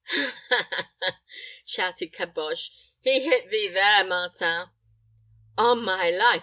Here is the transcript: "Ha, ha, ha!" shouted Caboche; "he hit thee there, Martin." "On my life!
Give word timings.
"Ha, 0.03 0.35
ha, 0.49 0.89
ha!" 0.99 1.19
shouted 1.63 2.11
Caboche; 2.11 2.71
"he 3.01 3.19
hit 3.23 3.51
thee 3.51 3.67
there, 3.67 4.03
Martin." 4.03 4.71
"On 5.59 5.85
my 5.85 6.09
life! 6.09 6.39